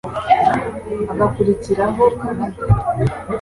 hagakurikiraho 1.07 2.03
Canada 2.19 2.63